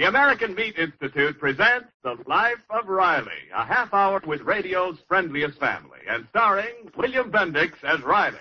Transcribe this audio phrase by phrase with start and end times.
[0.00, 5.60] The American Meat Institute presents The Life of Riley, a half hour with radio's friendliest
[5.60, 8.38] family, and starring William Bendix as Riley.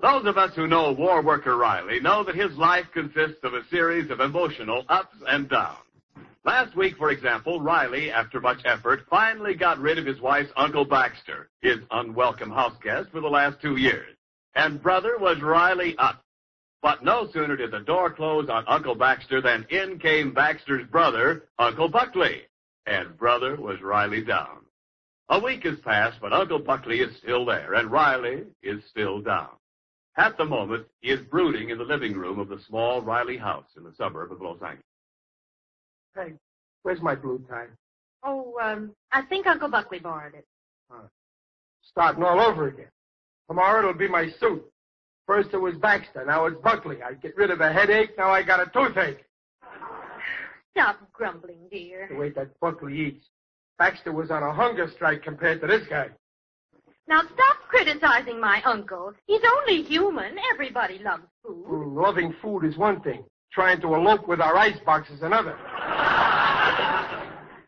[0.00, 3.66] Those of us who know war worker Riley know that his life consists of a
[3.68, 5.91] series of emotional ups and downs.
[6.44, 10.84] Last week, for example, Riley, after much effort, finally got rid of his wife's Uncle
[10.84, 14.16] Baxter, his unwelcome house guest for the last two years.
[14.56, 16.24] And brother was Riley up.
[16.82, 21.44] But no sooner did the door close on Uncle Baxter than in came Baxter's brother,
[21.60, 22.42] Uncle Buckley.
[22.86, 24.66] And brother was Riley down.
[25.28, 29.50] A week has passed, but Uncle Buckley is still there, and Riley is still down.
[30.16, 33.68] At the moment, he is brooding in the living room of the small Riley house
[33.76, 34.84] in the suburb of Los Angeles.
[36.14, 36.34] Hey,
[36.82, 37.66] where's my blue tie?
[38.24, 40.46] Oh, um, I think Uncle Buckley borrowed it.
[41.82, 42.90] Starting all over again.
[43.48, 44.64] Tomorrow it'll be my suit.
[45.26, 47.02] First it was Baxter, now it's Buckley.
[47.02, 49.24] I get rid of a headache, now I got a toothache.
[50.72, 52.08] Stop grumbling, dear.
[52.10, 53.26] The way that Buckley eats.
[53.78, 56.08] Baxter was on a hunger strike compared to this guy.
[57.08, 59.12] Now stop criticizing my uncle.
[59.26, 60.36] He's only human.
[60.54, 61.66] Everybody loves food.
[61.66, 63.24] Mm, loving food is one thing.
[63.52, 65.58] Trying to elope with our icebox is another.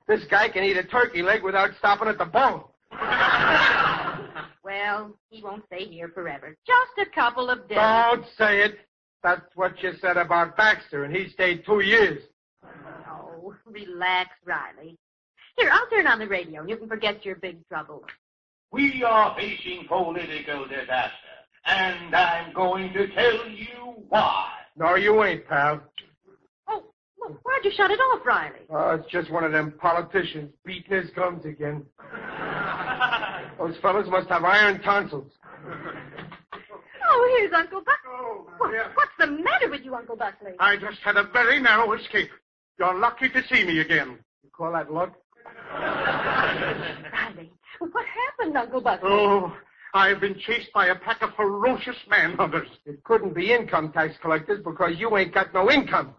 [0.07, 2.65] This guy can eat a turkey leg without stopping at the bone.
[4.65, 6.57] Well, he won't stay here forever.
[6.67, 7.77] Just a couple of days.
[7.77, 8.79] Don't say it.
[9.23, 12.23] That's what you said about Baxter, and he stayed two years.
[13.09, 14.97] Oh, relax, Riley.
[15.57, 18.05] Here, I'll turn on the radio and you can forget your big trouble.
[18.73, 21.13] We are facing political disaster,
[21.67, 24.51] and I'm going to tell you why.
[24.77, 25.81] No, you ain't, pal.
[27.25, 28.61] Well, why'd you shut it off, Riley?
[28.71, 31.85] Oh, it's just one of them politicians beating his gums again.
[33.59, 35.31] Those fellows must have iron tonsils.
[37.07, 38.11] Oh, here's Uncle Buckley.
[38.11, 40.53] Oh, What- What's the matter with you, Uncle Buckley?
[40.59, 42.31] I just had a very narrow escape.
[42.79, 44.19] You're lucky to see me again.
[44.43, 45.15] You call that luck?
[45.73, 49.09] Riley, what happened, Uncle Buckley?
[49.11, 49.57] Oh,
[49.95, 52.67] I've been chased by a pack of ferocious manhunters.
[52.85, 56.15] It couldn't be income tax collectors because you ain't got no income.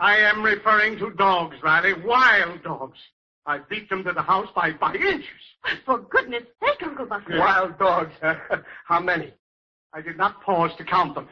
[0.00, 2.98] I am referring to dogs, Riley, wild dogs.
[3.46, 5.26] I beat them to the house by, by inches.
[5.84, 7.38] For goodness sake, Uncle Buckley.
[7.38, 8.12] Wild dogs.
[8.86, 9.32] How many?
[9.92, 11.28] I did not pause to count them.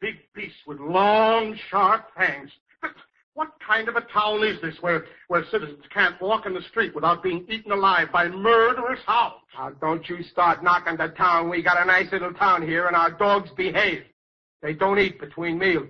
[0.00, 2.50] Big beasts with long, sharp fangs.
[2.80, 2.92] But
[3.34, 6.94] what kind of a town is this where, where citizens can't walk in the street
[6.94, 9.36] without being eaten alive by murderous hounds?
[9.54, 11.48] Now, don't you start knocking the town.
[11.48, 14.04] We got a nice little town here, and our dogs behave.
[14.60, 15.88] They don't eat between meals.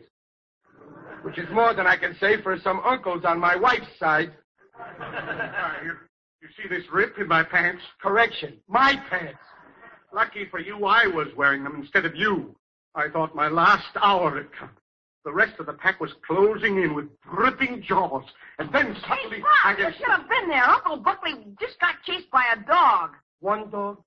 [1.22, 4.33] Which is more than I can say for some uncles on my wife's side.
[4.78, 5.93] Ah, you,
[6.41, 7.83] you see this rip in my pants?
[8.00, 8.59] Correction.
[8.69, 9.38] My pants.
[10.12, 12.55] Lucky for you, I was wearing them instead of you.
[12.94, 14.71] I thought my last hour had come.
[15.25, 18.25] The rest of the pack was closing in with dripping jaws.
[18.59, 19.94] And then suddenly, hey, I you guess...
[19.97, 20.65] should have been there.
[20.65, 23.10] Uncle Buckley just got chased by a dog.
[23.41, 24.03] One dog?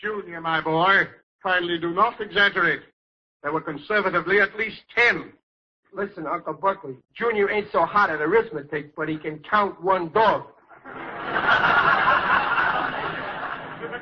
[0.00, 1.08] Junior, my boy,
[1.42, 2.82] kindly do not exaggerate.
[3.42, 5.32] There were conservatively at least ten.
[5.94, 10.46] Listen, Uncle Buckley, Junior ain't so hot at arithmetic, but he can count one dog.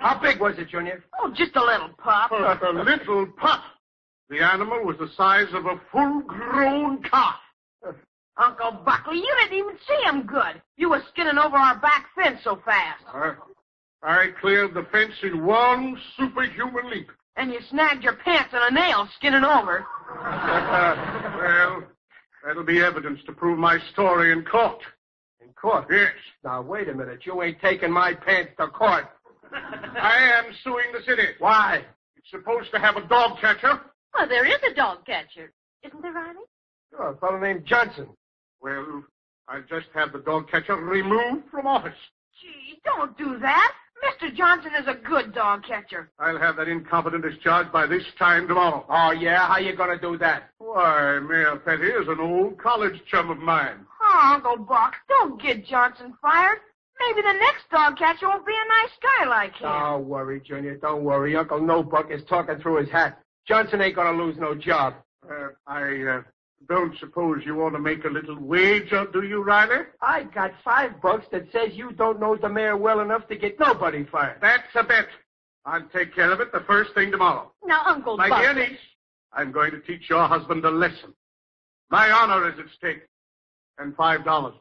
[0.01, 1.05] How big was it, Junior?
[1.21, 2.31] Oh, just a little pup.
[2.33, 3.63] A little pup.
[4.31, 7.37] The animal was the size of a full-grown calf.
[8.39, 10.63] Uncle Buckley, you didn't even see him good.
[10.77, 13.05] You were skinning over our back fence so fast.
[13.13, 13.35] I,
[14.03, 17.11] I cleared the fence in one superhuman leap.
[17.37, 19.87] And you snagged your pants on a nail skinning over.
[21.39, 21.83] well,
[22.45, 24.81] that'll be evidence to prove my story in court.
[25.41, 25.87] In court?
[25.91, 26.11] Yes.
[26.45, 27.21] Now, wait a minute.
[27.25, 29.07] You ain't taking my pants to court.
[29.53, 31.29] I am suing the city.
[31.39, 31.85] Why?
[32.17, 33.81] It's supposed to have a dog catcher.
[34.15, 35.53] Well, there is a dog catcher.
[35.83, 36.45] Isn't there, Riley?
[36.91, 38.09] Sure, a fellow named Johnson.
[38.61, 39.05] Well,
[39.49, 41.97] I just had the dog catcher removed from office.
[42.41, 43.73] Gee, don't do that.
[44.03, 44.35] Mr.
[44.35, 46.11] Johnson is a good dog catcher.
[46.19, 48.85] I'll have that incompetent discharged by this time tomorrow.
[48.89, 49.47] Oh, yeah?
[49.47, 50.51] How you gonna do that?
[50.59, 53.87] Why, Mayor Petty is an old college chum of mine.
[54.03, 56.59] Oh, Uncle Buck, don't get Johnson fired.
[57.01, 59.69] Maybe the next dog catcher won't be a nice guy like him.
[59.69, 60.77] Don't worry, Junior.
[60.77, 61.37] Don't worry.
[61.37, 63.21] Uncle No Buck is talking through his hat.
[63.47, 64.95] Johnson ain't gonna lose no job.
[65.29, 66.23] Uh, I uh,
[66.69, 69.85] don't suppose you want to make a little wager, do you, Riley?
[70.01, 73.59] I got five bucks that says you don't know the mayor well enough to get
[73.59, 74.39] nobody fired.
[74.41, 75.07] That's a bet.
[75.65, 77.53] I'll take care of it the first thing tomorrow.
[77.65, 78.55] Now, Uncle My Buckley.
[78.55, 78.79] dear niece,
[79.33, 81.15] I'm going to teach your husband a lesson.
[81.91, 83.03] My honor is at stake.
[83.79, 84.55] And five dollars.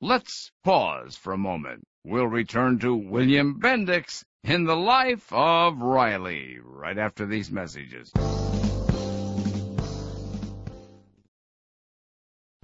[0.00, 1.84] Let's pause for a moment.
[2.08, 8.10] We'll return to William Bendix in the life of Riley right after these messages.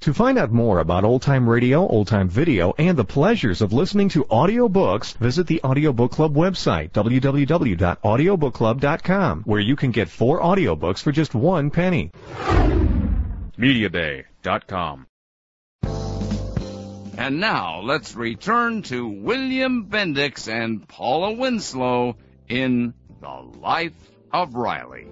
[0.00, 3.74] To find out more about old time radio, old time video, and the pleasures of
[3.74, 11.02] listening to audiobooks, visit the Audiobook Club website, www.audiobookclub.com, where you can get four audiobooks
[11.02, 12.10] for just one penny.
[13.58, 15.06] MediaBay.com.
[17.16, 22.16] And now let's return to William Bendix and Paula Winslow
[22.48, 23.92] in The Life
[24.32, 25.06] of Riley.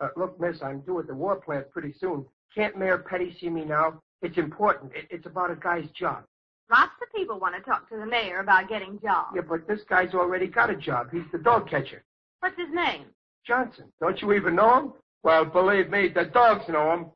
[0.00, 2.24] Uh, look, miss, I'm due at the war plant pretty soon.
[2.54, 4.00] Can't Mayor Petty see me now?
[4.22, 4.92] It's important.
[4.94, 6.24] It, it's about a guy's job.
[6.70, 9.32] Lots of people want to talk to the mayor about getting jobs.
[9.36, 11.08] Yeah, but this guy's already got a job.
[11.12, 12.02] He's the dog catcher.
[12.40, 13.04] What's his name?
[13.46, 13.86] Johnson.
[14.00, 14.92] Don't you even know him?
[15.22, 17.06] Well, believe me, the dogs know him.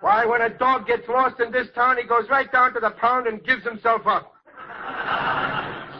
[0.00, 2.90] Why, when a dog gets lost in this town, he goes right down to the
[2.90, 4.32] pound and gives himself up.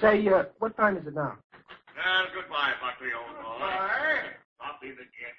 [0.01, 1.37] Say, uh, what time is it now?
[1.55, 3.69] Well, goodbye, Buckley, old boy.
[4.61, 5.37] I'll be the jet.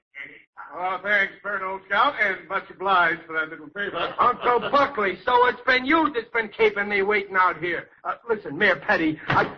[0.76, 4.16] Oh, thanks, Bert, old scout, and much obliged for that little favor.
[4.18, 7.90] Uncle Buckley, so it's been you that's been keeping me waiting out here.
[8.04, 9.54] Uh, listen, Mayor Petty, I...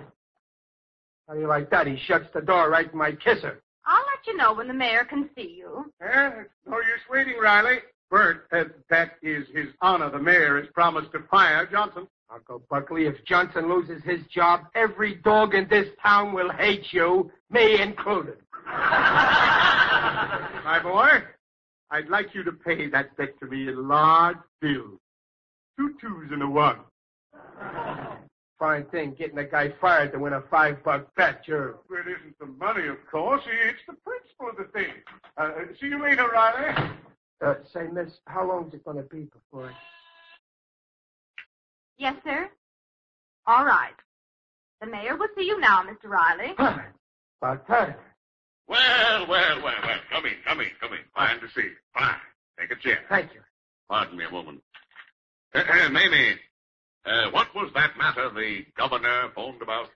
[1.27, 1.87] How do you like that?
[1.87, 3.61] He shuts the door right in my kisser.
[4.25, 5.91] I'll let you know when the mayor can see you.
[6.01, 6.29] Eh,
[6.67, 7.79] no use waiting, Riley.
[8.09, 10.09] Bert, uh, that is his honor.
[10.09, 12.07] The mayor has promised to fire Johnson.
[12.33, 17.31] Uncle Buckley, if Johnson loses his job, every dog in this town will hate you,
[17.51, 18.37] me included.
[18.65, 21.09] My boy,
[21.91, 24.99] I'd like you to pay that debt to me in large bills.
[25.77, 26.79] Two twos and a one.
[28.57, 31.79] Fine thing, getting a guy fired to win a five-buck bet, sure.
[31.89, 33.41] Well, it isn't the money, of course.
[33.67, 34.93] It's the principle of the thing.
[35.37, 36.91] Uh, see you later, Riley.
[37.45, 39.73] Uh, say, miss, how long's it going to be before I...
[41.97, 42.49] Yes, sir?
[43.45, 43.93] All right.
[44.79, 46.09] The mayor will see you now, Mr.
[46.09, 46.53] Riley.
[47.41, 47.95] About time.
[48.67, 49.99] Well, well, well, well.
[50.11, 50.99] Come in, come in, come in.
[51.13, 51.75] Fine to see you.
[51.93, 52.15] Fine.
[52.59, 52.99] Take a chair.
[53.09, 53.41] Thank you.
[53.89, 54.61] Pardon me a moment.
[55.53, 56.35] Uh, uh, Mamie,
[57.05, 59.89] uh, what was that matter the governor phoned about?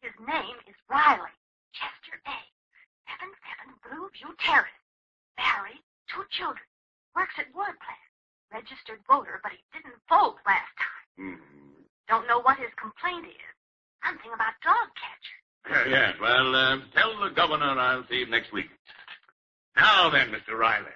[0.00, 1.32] His name is Riley.
[1.72, 2.38] Chester A.
[3.20, 4.80] 77 Blueview Terrace.
[5.36, 6.64] Married, two children.
[7.16, 8.04] Works at Ward Plant.
[8.52, 11.04] Registered voter, but he didn't vote last time.
[11.18, 11.40] Hmm.
[12.08, 13.50] Don't know what his complaint is.
[14.04, 15.38] Something about dog catcher.
[15.64, 18.68] Uh, yes, well, uh, tell the governor I'll see him next week.
[19.76, 20.56] Now then, Mr.
[20.56, 20.92] Riley.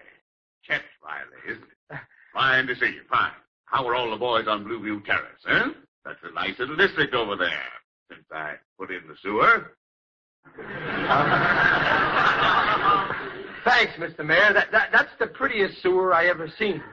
[0.62, 1.98] Chet Riley, isn't it?
[2.34, 3.32] Fine to see you, fine.
[3.70, 5.70] How are all the boys on Blueview Terrace, huh?
[6.04, 7.62] That's a nice little district over there,
[8.10, 9.72] since I put in the sewer.
[13.64, 14.24] Thanks, Mr.
[14.24, 14.54] Mayor.
[14.54, 16.82] That, that, that's the prettiest sewer I ever seen.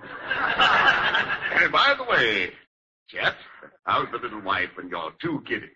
[1.57, 2.49] And by the way,
[3.07, 3.33] Chet,
[3.85, 5.69] how's the little wife and your two kiddies?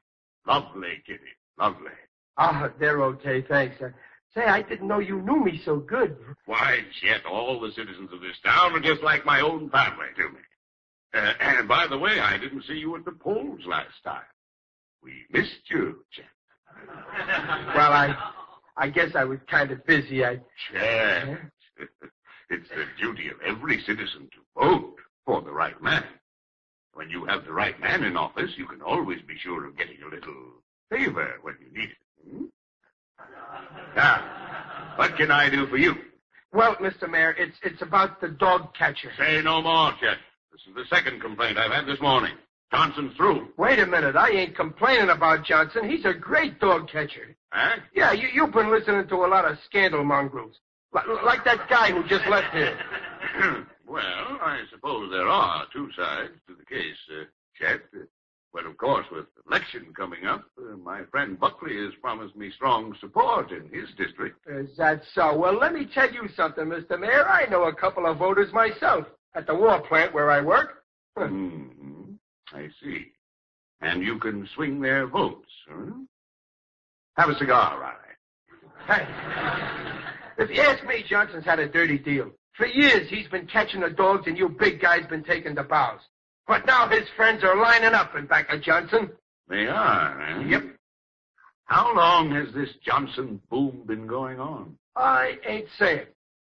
[0.46, 1.92] Lovely kiddies, lovely.
[2.38, 3.82] Ah, they're okay, thanks.
[3.82, 3.90] Uh,
[4.34, 6.18] say, I didn't know you knew me so good.
[6.48, 10.24] Why, Chet, all the citizens of this town are just like my own family to
[10.30, 10.40] me.
[11.14, 14.22] Uh, and by the way, I didn't see you at the polls last time.
[15.04, 16.26] We missed you, Chet.
[17.76, 18.16] Well, I,
[18.78, 20.24] I guess I was kind of busy.
[20.24, 20.40] I,
[20.72, 21.40] Chet.
[22.50, 24.96] it's the duty of every citizen to vote
[25.26, 26.04] for the right man.
[26.94, 29.98] When you have the right man in office, you can always be sure of getting
[30.04, 32.30] a little favor when you need it.
[32.30, 32.46] Hmm?
[33.96, 35.96] Now, what can I do for you?
[36.54, 37.10] well, Mr.
[37.10, 39.12] Mayor, it's it's about the dog catcher.
[39.18, 40.18] Say no more, Chet.
[40.52, 42.34] This is the second complaint I've had this morning.
[42.72, 43.50] Johnson's through.
[43.58, 45.90] Wait a minute, I ain't complaining about Johnson.
[45.90, 47.36] He's a great dog catcher.
[47.52, 47.78] Huh?
[47.94, 50.56] Yeah, you, you've been listening to a lot of scandal mongrels,
[50.94, 52.78] like, like that guy who just left here.
[53.88, 57.24] well, I suppose there are two sides to the case, uh,
[57.56, 57.82] Chet.
[58.52, 62.52] But of course, with the election coming up, uh, my friend Buckley has promised me
[62.56, 64.40] strong support in his district.
[64.48, 65.38] Is that so?
[65.38, 67.00] Well, let me tell you something, Mr.
[67.00, 67.28] Mayor.
[67.28, 70.84] I know a couple of voters myself at the war plant where I work.
[71.18, 71.64] hmm
[72.52, 73.12] I see.
[73.82, 75.92] And you can swing their votes, huh?
[77.18, 77.96] Have a cigar, Riley.
[78.88, 82.32] Hey, if you ask me, Johnson's had a dirty deal.
[82.54, 86.00] For years, he's been catching the dogs, and you big guys been taking the bows.
[86.48, 89.12] But now his friends are lining up in back of Johnson.
[89.48, 90.46] They are, eh?
[90.48, 90.64] Yep.
[91.66, 94.76] How long has this Johnson boom been going on?
[94.96, 96.08] I ain't saying.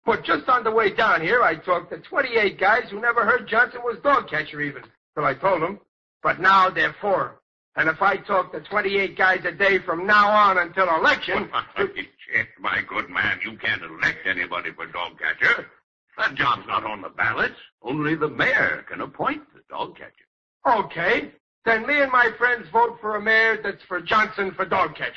[0.06, 3.48] But just on the way down here, I talked to 28 guys who never heard
[3.48, 4.84] Johnson was dog catcher even,
[5.16, 5.80] till I told them.
[6.22, 7.32] But now they're for him.
[7.74, 12.46] And if I talk to 28 guys a day from now on until election, Chet,
[12.60, 15.66] my good man, you can't elect anybody for dog catcher.
[16.16, 17.52] That job's not on the ballot.
[17.82, 20.12] Only the mayor can appoint the dog catcher.
[20.66, 21.32] Okay.
[21.64, 25.12] Then me and my friends vote for a mayor that's for Johnson for dog catcher.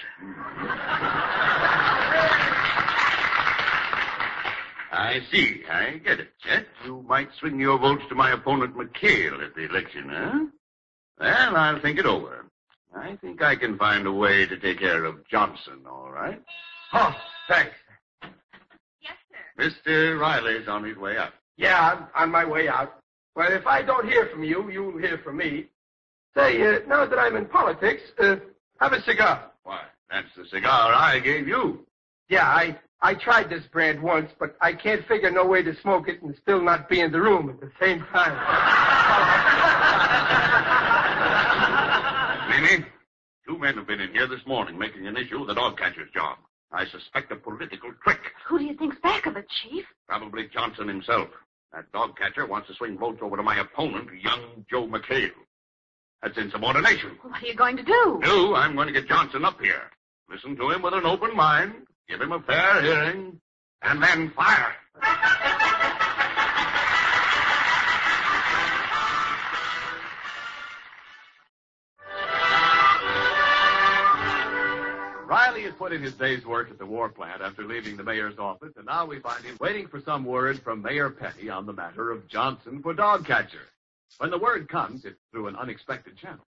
[4.92, 5.64] I see.
[5.70, 6.66] I get it, Chet.
[6.86, 10.46] You might swing your votes to my opponent McHale at the election, huh?
[11.20, 12.46] Well, I'll think it over.
[12.96, 16.42] I think I can find a way to take care of Johnson, all right?
[16.94, 17.16] Oh,
[17.48, 17.76] thanks.
[19.02, 20.16] Yes, sir.
[20.18, 20.20] Mr.
[20.20, 21.34] Riley's on his way out.
[21.56, 23.00] Yeah, I'm on my way out.
[23.36, 25.68] Well, if I don't hear from you, you'll hear from me.
[26.36, 28.38] Say, uh, now that I'm in politics, uh,
[28.80, 29.52] have a cigar.
[29.64, 31.86] Why, that's the cigar I gave you.
[32.30, 36.10] Yeah, I I tried this brand once, but I can't figure no way to smoke
[36.10, 38.36] it and still not be in the room at the same time.
[42.50, 42.86] Mimi,
[43.48, 46.12] two men have been in here this morning making an issue of the dog catcher's
[46.12, 46.38] job.
[46.72, 48.20] I suspect a political trick.
[48.48, 49.86] Who do you think's back of it, Chief?
[50.08, 51.30] Probably Johnson himself.
[51.74, 55.32] That dog catcher wants to swing votes over to my opponent, young Joe McHale.
[56.22, 57.18] That's insubordination.
[57.22, 58.20] What are you going to do?
[58.24, 59.90] Do, I'm going to get Johnson up here.
[60.30, 61.74] Listen to him with an open mind,
[62.10, 63.40] give him a fair hearing,
[63.84, 64.76] and then fire.
[75.28, 78.40] Riley has put in his day's work at the war plant after leaving the mayor's
[78.40, 81.74] office, and now we find him waiting for some word from Mayor Petty on the
[81.74, 83.68] matter of Johnson for dog catcher.
[84.18, 86.46] When the word comes, it's through an unexpected channel.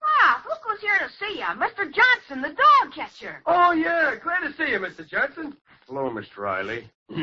[0.00, 1.44] Pop, look who's here to see you.
[1.44, 1.84] Mr.
[1.92, 3.42] Johnson, the dog catcher.
[3.46, 5.06] oh, yeah, glad to see you, Mr.
[5.08, 5.56] Johnson.
[5.86, 6.38] Hello, Mr.
[6.38, 6.90] Riley.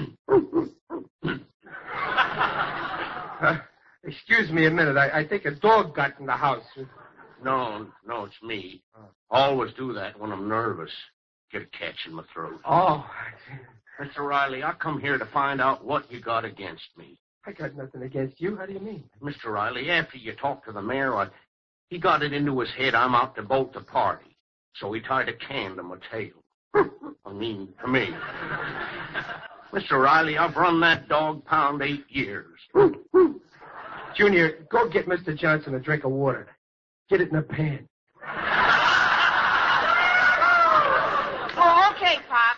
[3.40, 3.60] Uh,
[4.04, 4.98] excuse me a minute.
[4.98, 6.64] I, I think a dog got in the house.
[7.44, 8.82] No, no, it's me.
[9.30, 10.90] Always do that when I'm nervous.
[11.52, 12.60] Get a catch in my throat.
[12.66, 13.08] Oh,
[14.02, 14.28] Mr.
[14.28, 17.20] Riley, I come here to find out what you got against me.
[17.46, 18.56] I got nothing against you.
[18.56, 19.04] How do you mean?
[19.22, 19.46] Mr.
[19.52, 21.28] Riley, after you talked to the mayor, I,
[21.90, 24.36] he got it into his head I'm out to bolt the party.
[24.76, 26.34] So he tied a can to my tail.
[27.26, 28.10] I mean, to me.
[29.74, 30.02] Mr.
[30.02, 32.60] Riley, I've run that dog pound eight years.
[34.16, 35.38] Junior, go get Mr.
[35.38, 36.48] Johnson a drink of water.
[37.10, 37.88] Get it in a pan.
[41.60, 42.58] Oh, okay, Pop.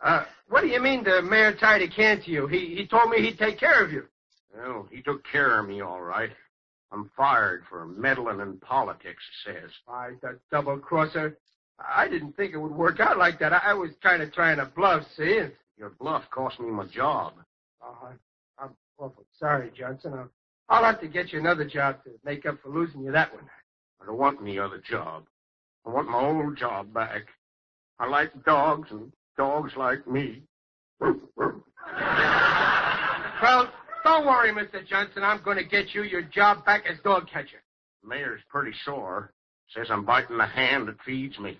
[0.00, 2.48] Uh, what do you mean the mayor tied a can to you?
[2.48, 4.06] He he told me he'd take care of you.
[4.56, 6.30] Well, he took care of me, all right.
[6.92, 9.70] I'm fired for meddling in politics, he says.
[9.86, 11.36] Why, that double crosser.
[11.78, 13.52] I didn't think it would work out like that.
[13.52, 15.40] I, was kind of trying to bluff, see?
[15.78, 17.34] Your bluff cost me my job.
[17.82, 20.14] oh, I, I'm awful sorry, Johnson.
[20.14, 20.30] I'll,
[20.68, 23.44] I'll have to get you another job to make up for losing you that one.
[24.02, 25.24] I don't want any other job.
[25.86, 27.22] I want my old job back.
[27.98, 30.42] I like dogs, and dogs like me.
[33.42, 33.72] Well,
[34.04, 34.86] don't worry, Mr.
[34.86, 35.22] Johnson.
[35.22, 37.62] I'm going to get you your job back as dog catcher.
[38.02, 39.32] The mayor's pretty sore.
[39.74, 41.58] Says I'm biting the hand that feeds me.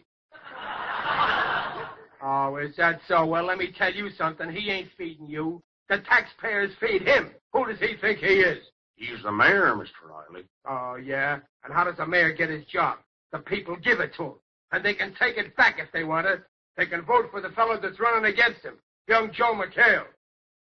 [2.23, 3.25] Oh, is that so?
[3.25, 4.50] Well, let me tell you something.
[4.50, 5.62] He ain't feeding you.
[5.88, 7.30] The taxpayers feed him.
[7.52, 8.59] Who does he think he is?
[8.97, 10.09] He's the mayor, Mr.
[10.09, 10.44] Riley.
[10.68, 11.38] Oh, yeah?
[11.64, 12.99] And how does the mayor get his job?
[13.32, 14.35] The people give it to him.
[14.73, 16.40] And they can take it back if they want it.
[16.76, 18.75] They can vote for the fellow that's running against him,
[19.09, 20.04] young Joe McHale.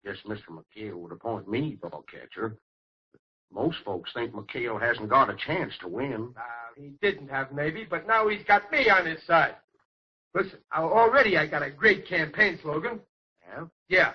[0.05, 0.51] Guess Mr.
[0.51, 2.59] McHale would appoint me dog catcher.
[3.53, 6.35] Most folks think McHale hasn't got a chance to win.
[6.37, 6.43] Uh,
[6.77, 9.55] he didn't have maybe, but now he's got me on his side.
[10.35, 13.01] Listen, already I got a great campaign slogan.
[13.47, 13.65] Yeah?
[13.89, 14.13] Yeah.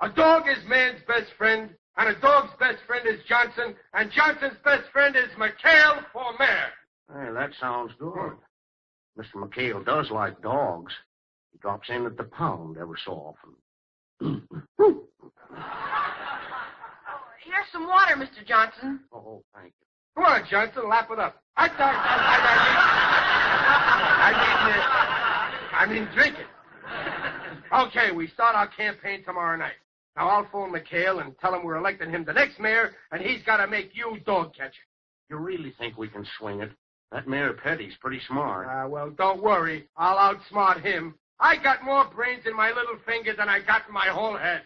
[0.00, 4.58] A dog is man's best friend, and a dog's best friend is Johnson, and Johnson's
[4.64, 6.70] best friend is McHale for mayor.
[7.12, 8.32] Hey, that sounds good.
[9.18, 9.34] Mr.
[9.36, 10.92] McHale does like dogs.
[11.52, 13.34] He drops in at the pound every so
[14.20, 14.48] often.
[17.56, 18.46] Here's some water, Mr.
[18.46, 19.00] Johnson.
[19.14, 19.86] oh, thank you.
[20.14, 21.42] Come on, Johnson, lap it up.
[21.56, 22.16] I thought I,
[24.20, 26.46] I, I mean, I mean, uh, I mean, drink it.
[27.72, 29.72] Okay, we start our campaign tomorrow night.
[30.16, 33.42] Now I'll phone McHale and tell him we're electing him the next mayor, and he's
[33.44, 34.72] got to make you dog catcher.
[35.30, 36.72] You really think we can swing it?
[37.10, 38.66] That Mayor Petty's pretty smart.
[38.70, 39.88] Ah, well, don't worry.
[39.96, 41.14] I'll outsmart him.
[41.40, 44.62] I got more brains in my little finger than I got in my whole head.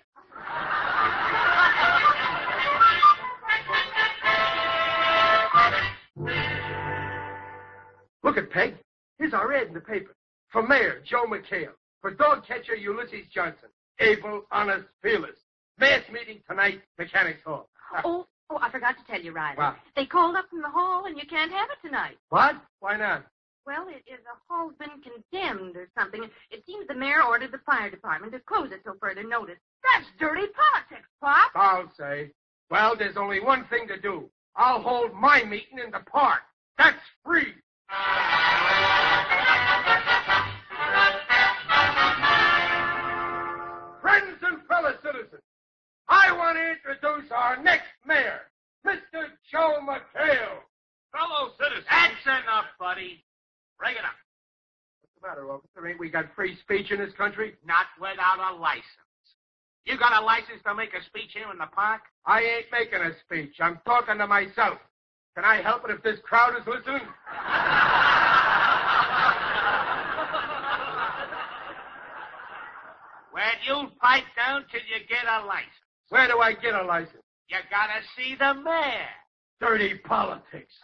[8.31, 8.75] Look at Peg.
[9.19, 10.15] Here's our ad in the paper.
[10.51, 11.75] For mayor, Joe McHale.
[12.01, 13.71] For dog catcher, Ulysses Johnson.
[13.99, 15.35] Able, honest, fearless.
[15.81, 17.69] Mass meeting tonight, Mechanics Hall.
[18.05, 19.57] Oh, oh, I forgot to tell you, Riley.
[19.57, 19.75] What?
[19.97, 22.19] They called up from the hall, and you can't have it tonight.
[22.29, 22.55] What?
[22.79, 23.27] Why not?
[23.67, 26.23] Well, it is the hall's been condemned or something.
[26.53, 29.59] It seems the mayor ordered the fire department to close it till further notice.
[29.83, 31.51] That's dirty politics, Pop.
[31.57, 32.31] I'll say.
[32.71, 34.31] Well, there's only one thing to do.
[34.55, 36.43] I'll hold my meeting in the park.
[36.79, 37.55] That's free.
[44.01, 45.43] Friends and fellow citizens,
[46.09, 48.43] I want to introduce our next mayor,
[48.87, 49.35] Mr.
[49.51, 50.63] Joe McHale.
[51.11, 51.87] Fellow citizens.
[51.91, 53.25] That's enough, buddy.
[53.77, 54.15] Bring it up.
[55.03, 55.89] What's the matter, officer?
[55.89, 57.55] Ain't we got free speech in this country?
[57.67, 58.87] Not without a license.
[59.85, 62.03] You got a license to make a speech here in the park?
[62.25, 63.57] I ain't making a speech.
[63.61, 64.79] I'm talking to myself.
[65.35, 67.03] Can I help it if this crowd is listening?
[73.33, 75.71] Well, you'll pipe down till you get a license.
[76.09, 77.23] Where do I get a license?
[77.49, 79.09] You gotta see the mayor.
[79.61, 80.75] Dirty politics.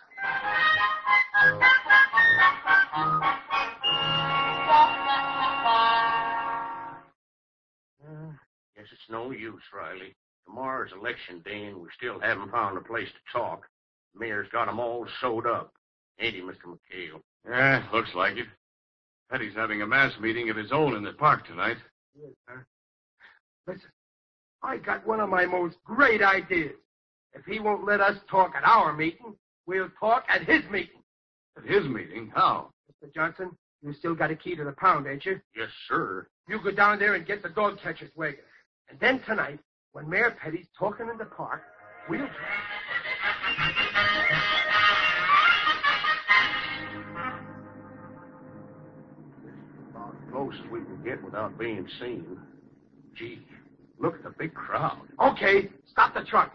[8.74, 10.14] Guess it's no use, Riley.
[10.46, 13.66] Tomorrow's election day, and we still haven't found a place to talk.
[14.16, 15.74] The mayor's got 'em all sewed up.
[16.18, 16.64] Ain't he, Mr.
[16.64, 17.22] McHale?
[17.46, 18.48] Yeah, looks like it.
[19.30, 21.76] Petty's having a mass meeting of his own in the park tonight.
[22.14, 22.66] Yes, sir.
[23.66, 23.90] Listen,
[24.62, 26.76] I got one of my most great ideas.
[27.34, 31.02] If he won't let us talk at our meeting, we'll talk at his meeting.
[31.56, 32.30] At his meeting?
[32.34, 32.72] How?
[32.90, 33.12] Mr.
[33.12, 35.40] Johnson, you still got a key to the pound, ain't you?
[35.54, 36.26] Yes, sir.
[36.48, 38.44] You go down there and get the dog catcher's wagon.
[38.88, 39.60] And then tonight,
[39.92, 41.62] when Mayor Petty's talking in the park,
[42.08, 42.28] we'll.
[50.30, 52.38] Close as we can get without being seen.
[53.14, 53.42] Gee,
[53.98, 55.00] look at the big crowd.
[55.20, 56.54] Okay, stop the truck.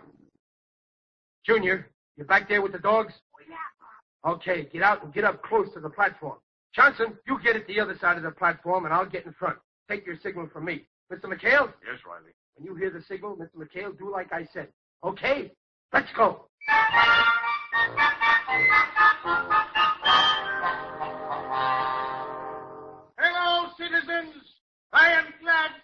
[1.45, 3.13] Junior, you back there with the dogs?
[3.35, 6.37] Oh, yeah, Okay, get out and get up close to the platform.
[6.75, 9.57] Johnson, you get at the other side of the platform, and I'll get in front.
[9.89, 10.85] Take your signal from me.
[11.11, 11.25] Mr.
[11.25, 12.31] McHale, Yes, Riley.
[12.55, 13.55] when you hear the signal, Mr.
[13.57, 14.67] McHale, do like I said.
[15.03, 15.51] Okay,
[15.91, 16.45] let's go.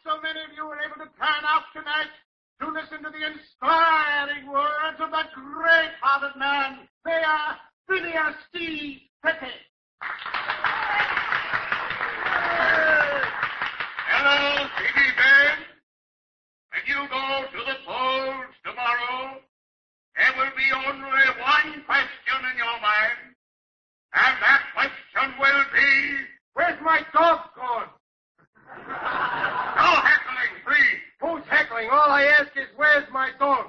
[0.08, 2.08] so many of you were able to turn out tonight
[2.64, 7.60] to listen to the inspiring words of that great-hearted man, Mayor
[7.92, 9.12] Phineas D.
[9.22, 9.52] Petty.
[14.08, 15.68] Hello, citizens.
[16.72, 19.44] When you go to the polls tomorrow,
[20.16, 23.36] there will be only one question in your mind,
[24.16, 25.92] and that question will be,
[26.54, 27.92] Where's my dog gone?
[28.88, 31.00] no heckling, please.
[31.22, 31.90] Who's heckling?
[31.92, 33.66] All I ask is, where's my dog?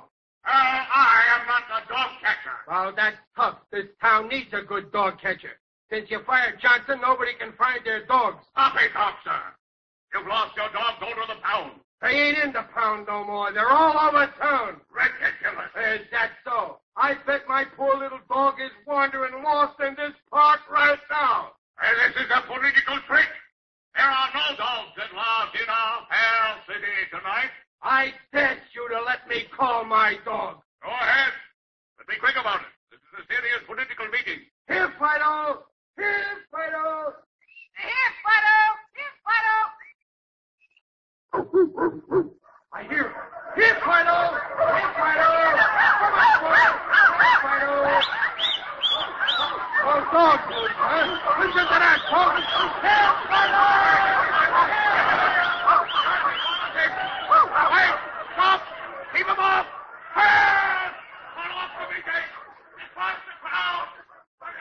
[0.46, 2.56] Uh, I am not the dog catcher.
[2.68, 3.58] Well, that's tough.
[3.72, 5.58] This town needs a good dog catcher.
[5.90, 8.44] Since you fired Johnson, nobody can find their dogs.
[8.52, 9.40] Stop it, officer.
[10.14, 11.00] You've lost your dog.
[11.00, 11.80] Go to the pound.
[12.00, 13.52] They ain't in the pound no more.
[13.52, 14.80] They're all over town.
[14.88, 15.72] Ridiculous.
[15.74, 16.78] Is that so?
[16.96, 21.52] I bet my poor little dog is wandering lost in this park right now.
[21.82, 23.28] And this is a political trick.
[23.96, 27.50] There are no dogs at large in our fair city tonight.
[27.82, 30.58] I test you to let me call my dog.
[30.82, 31.32] Go ahead.
[31.96, 32.66] But be quick about it.
[32.90, 34.42] This is a serious political meeting.
[34.66, 35.62] Here, Fido!
[35.96, 37.14] Here, Fido!
[37.78, 38.58] Here, Fido!
[38.94, 39.58] Here, Fido!
[42.72, 43.14] I hear him.
[43.54, 44.18] Here, Fido!
[44.58, 45.30] Here, Fido!
[45.98, 46.58] Come on, boy!
[46.58, 47.70] Here, Fido!
[49.86, 51.06] Oh, dog food, huh?
[51.38, 52.42] Listen to that, folks!
[52.82, 53.98] Here, Fido!
[57.68, 57.94] Wait!
[58.34, 58.60] Stop!
[59.12, 59.66] Keep him off!
[60.14, 60.92] Help!
[61.34, 62.28] Follow up the meeting!
[62.96, 63.88] Watch the crowd!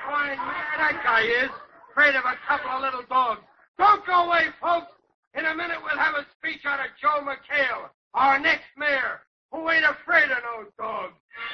[0.07, 1.51] Fine man, that guy is.
[1.97, 3.41] Afraid of a couple of little dogs.
[3.79, 4.93] Don't go away, folks.
[5.33, 9.67] In a minute, we'll have a speech out of Joe McHale, our next mayor, who
[9.67, 11.17] ain't afraid of no dogs.
[11.17, 11.49] You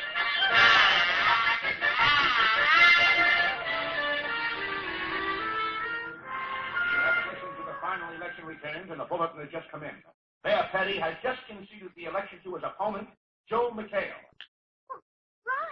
[6.99, 9.95] have listened to the final election returns, and the bulletin has just come in.
[10.43, 13.08] Mayor Petty has just conceded the election to his opponent,
[13.47, 14.19] Joe McHale.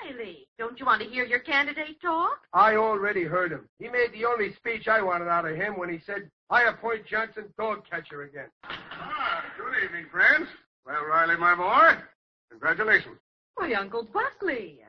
[0.03, 2.39] Riley, don't you want to hear your candidate talk?
[2.53, 3.67] I already heard him.
[3.79, 7.05] He made the only speech I wanted out of him when he said, I appoint
[7.05, 8.47] Johnson dog catcher again.
[8.63, 10.47] Ah, good evening, friends.
[10.85, 12.01] Well, Riley, my boy,
[12.49, 13.17] congratulations.
[13.55, 14.79] Why, Uncle Buckley.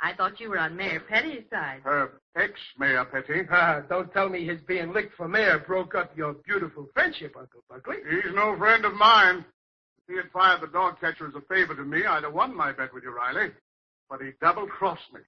[0.00, 1.82] I thought you were on Mayor Petty's side.
[1.86, 3.42] Uh, ex-Mayor Petty.
[3.52, 7.62] Ah, don't tell me his being licked for mayor broke up your beautiful friendship, Uncle
[7.68, 7.98] Buckley.
[8.10, 9.44] He's no friend of mine.
[9.98, 12.56] If he had fired the dog catcher as a favor to me, I'd have won
[12.56, 13.52] my bet with you, Riley.
[14.08, 15.20] But he double-crossed me.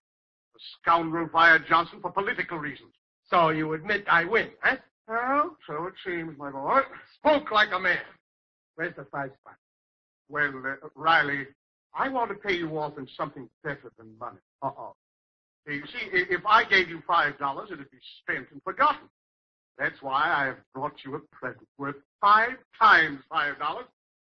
[0.55, 2.93] The scoundrel fired Johnson for political reasons.
[3.31, 4.77] So you admit I win, huh?
[5.09, 6.81] Well, so it seems, my boy.
[7.17, 7.99] Spoke like a man.
[8.77, 9.57] Where's the five spot?
[10.29, 11.47] Well, uh, Riley,
[11.95, 14.39] I want to pay you off in something better than money.
[14.63, 14.95] Uh-oh.
[15.67, 19.09] You see, if I gave you five dollars, it'd be spent and forgotten.
[19.79, 23.87] That's why I have brought you a present worth five times five dollars.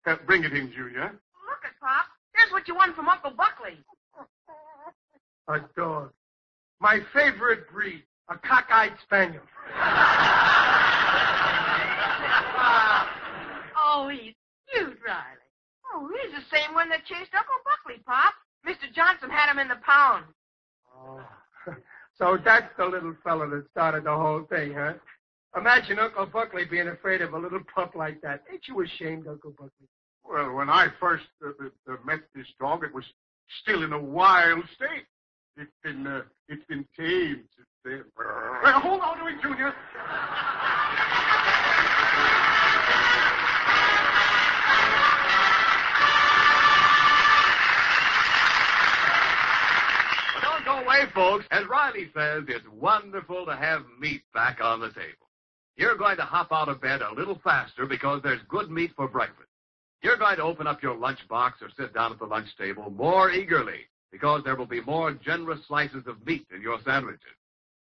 [0.08, 1.12] Uh, bring it in, Junior.
[1.12, 2.06] Look at Pop.
[2.36, 3.78] Here's what you won from Uncle Buckley.
[5.48, 6.12] A dog.
[6.80, 9.44] My favorite breed, a cockeyed spaniel.
[13.78, 14.34] oh, he's
[14.74, 15.46] cute, Riley.
[15.94, 18.34] Oh, he's the same one that chased Uncle Buckley, Pop.
[18.68, 18.92] Mr.
[18.94, 20.26] Johnson had him in the pound.
[20.96, 21.22] Oh.
[22.18, 24.94] So that's the little fella that started the whole thing, huh?
[25.58, 28.44] Imagine Uncle Buckley being afraid of a little pup like that.
[28.52, 29.90] Ain't you ashamed, Uncle Buckley?
[30.24, 31.50] Well, when I first uh,
[31.92, 33.04] uh, met this dog, it was
[33.62, 35.06] still in a wild state.
[35.58, 38.04] It's been uh, it's been tamed since then.
[38.18, 39.74] Well, hold on to it, Junior.
[50.34, 51.46] But don't go away, folks.
[51.52, 55.30] As Riley says, it's wonderful to have meat back on the table.
[55.78, 59.08] You're going to hop out of bed a little faster because there's good meat for
[59.08, 59.48] breakfast.
[60.02, 63.32] You're going to open up your lunchbox or sit down at the lunch table more
[63.32, 67.22] eagerly because there will be more generous slices of meat in your sandwiches.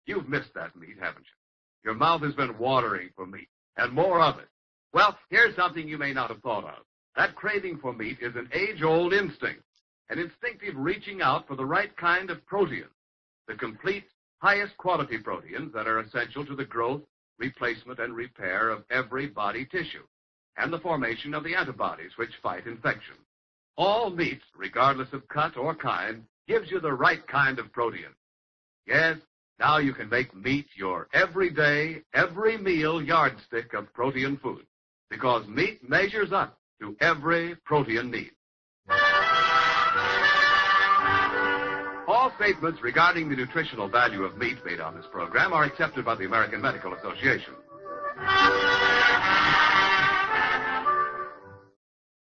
[0.06, 1.90] You've missed that meat, haven't you?
[1.90, 4.48] Your mouth has been watering for meat and more of it.
[4.94, 6.84] Well, here's something you may not have thought of.
[7.16, 9.64] That craving for meat is an age-old instinct,
[10.10, 12.86] an instinctive reaching out for the right kind of protein,
[13.48, 14.06] the complete,
[14.40, 17.02] highest quality proteins that are essential to the growth,
[17.38, 20.06] replacement, and repair of every body tissue,
[20.58, 23.16] and the formation of the antibodies which fight infection.
[23.80, 28.14] All meat, regardless of cut or kind, gives you the right kind of protein.
[28.86, 29.16] Yes,
[29.58, 34.66] now you can make meat your everyday, every meal yardstick of protein food,
[35.10, 38.32] because meat measures up to every protein need.
[42.06, 46.16] All statements regarding the nutritional value of meat made on this program are accepted by
[46.16, 47.54] the American Medical Association.